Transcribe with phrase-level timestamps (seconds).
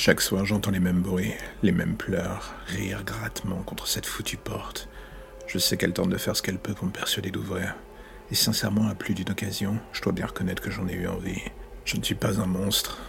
[0.00, 4.88] Chaque soir, j'entends les mêmes bruits, les mêmes pleurs, rire grattement contre cette foutue porte.
[5.48, 7.74] Je sais qu'elle tente de faire ce qu'elle peut pour me persuader d'ouvrir.
[8.30, 11.42] Et sincèrement, à plus d'une occasion, je dois bien reconnaître que j'en ai eu envie.
[11.84, 13.00] Je ne suis pas un monstre.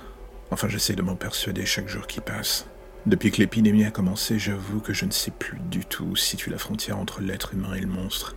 [0.49, 2.65] Enfin, j'essaie de m'en persuader chaque jour qui passe.
[3.05, 6.49] Depuis que l'épidémie a commencé, j'avoue que je ne sais plus du tout où situe
[6.49, 8.35] la frontière entre l'être humain et le monstre.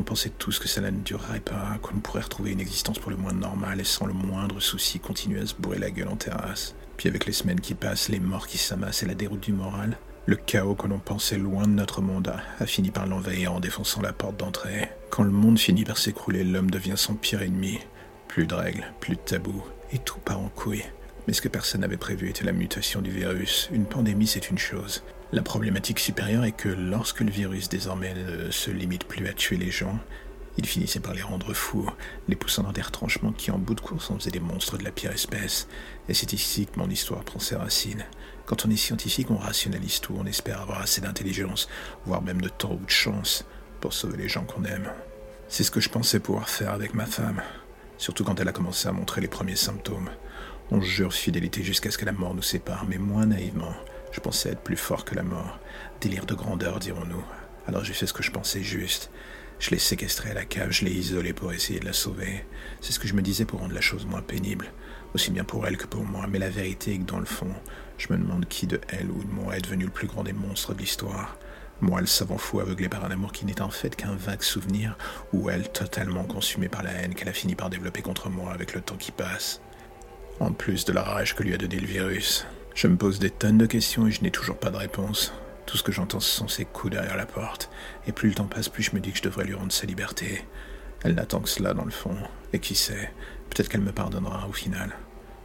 [0.00, 3.16] On pensait tous que cela ne durerait pas, qu'on pourrait retrouver une existence pour le
[3.16, 6.74] moins normale et sans le moindre souci continuer à se bourrer la gueule en terrasse.
[7.08, 10.36] Avec les semaines qui passent, les morts qui s'amassent et la déroute du moral, le
[10.36, 14.12] chaos que l'on pensait loin de notre monde a, fini par l'envahir en défonçant la
[14.12, 14.88] porte d'entrée.
[15.10, 17.80] Quand le monde finit par s'écrouler, l'homme devient son pire ennemi.
[18.28, 20.84] Plus de règles, plus de tabous, et tout part en couille.
[21.26, 23.68] Mais ce que personne n'avait prévu était la mutation du virus.
[23.72, 25.02] Une pandémie, c'est une chose.
[25.32, 29.56] La problématique supérieure est que lorsque le virus désormais ne se limite plus à tuer
[29.56, 29.98] les gens,
[30.58, 31.88] il finissait par les rendre fous,
[32.28, 34.84] les poussant dans des retranchements qui, en bout de course, en faisaient des monstres de
[34.84, 35.66] la pire espèce.
[36.08, 38.04] Et c'est ici que mon histoire prend ses racines.
[38.44, 41.68] Quand on est scientifique, on rationalise tout, on espère avoir assez d'intelligence,
[42.04, 43.44] voire même de temps ou de chance,
[43.80, 44.90] pour sauver les gens qu'on aime.
[45.48, 47.42] C'est ce que je pensais pouvoir faire avec ma femme,
[47.96, 50.10] surtout quand elle a commencé à montrer les premiers symptômes.
[50.70, 53.74] On jure fidélité jusqu'à ce que la mort nous sépare, mais moins naïvement.
[54.10, 55.58] Je pensais être plus fort que la mort.
[56.00, 57.24] Délire de grandeur, dirons-nous.
[57.66, 59.10] Alors j'ai fait ce que je pensais juste.
[59.62, 62.44] Je l'ai séquestrée à la cave, je l'ai isolée pour essayer de la sauver.
[62.80, 64.72] C'est ce que je me disais pour rendre la chose moins pénible,
[65.14, 66.26] aussi bien pour elle que pour moi.
[66.28, 67.54] Mais la vérité est que dans le fond,
[67.96, 70.32] je me demande qui de elle ou de moi est devenu le plus grand des
[70.32, 71.38] monstres de l'histoire.
[71.80, 74.98] Moi, le savant fou aveuglé par un amour qui n'est en fait qu'un vague souvenir,
[75.32, 78.74] ou elle totalement consumée par la haine qu'elle a fini par développer contre moi avec
[78.74, 79.60] le temps qui passe.
[80.40, 82.48] En plus de la rage que lui a donné le virus.
[82.74, 85.32] Je me pose des tonnes de questions et je n'ai toujours pas de réponse.
[85.72, 87.70] Tout ce que j'entends, ce sont ses coups derrière la porte.
[88.06, 89.86] Et plus le temps passe, plus je me dis que je devrais lui rendre sa
[89.86, 90.44] liberté.
[91.02, 92.14] Elle n'attend que cela dans le fond.
[92.52, 93.10] Et qui sait,
[93.48, 94.94] peut-être qu'elle me pardonnera au final.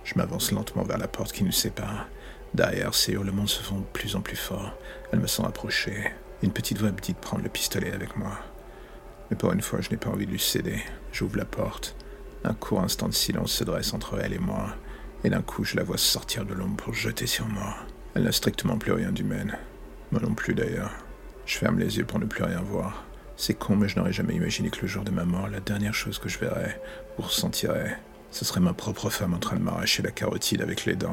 [0.03, 2.09] Je m'avance lentement vers la porte qui nous sépare.
[2.53, 4.73] Derrière, ses hurlements se font de plus en plus forts.
[5.13, 6.11] Elle me sent approcher.
[6.43, 8.37] Une petite voix me dit de prendre le pistolet avec moi.
[9.31, 10.83] Mais pour une fois, je n'ai pas envie de lui céder.
[11.13, 11.95] J'ouvre la porte.
[12.43, 14.75] Un court instant de silence se dresse entre elle et moi.
[15.23, 17.77] Et d'un coup, je la vois sortir de l'ombre pour jeter sur moi.
[18.13, 19.57] Elle n'a strictement plus rien d'humaine.
[20.11, 20.91] Moi non plus d'ailleurs.
[21.45, 23.05] Je ferme les yeux pour ne plus rien voir.
[23.35, 25.93] C'est con, mais je n'aurais jamais imaginé que le jour de ma mort, la dernière
[25.93, 26.81] chose que je verrais
[27.17, 27.97] ou ressentirais,
[28.31, 31.09] ce serait ma propre femme en train de m'arracher la carotide avec les dents.